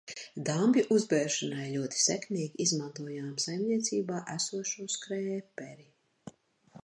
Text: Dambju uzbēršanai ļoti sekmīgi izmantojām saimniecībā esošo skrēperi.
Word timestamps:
Dambju 0.47 0.83
uzbēršanai 0.95 1.65
ļoti 1.73 1.99
sekmīgi 2.05 2.63
izmantojām 2.65 3.29
saimniecībā 3.45 4.21
esošo 4.37 4.87
skrēperi. 4.95 5.89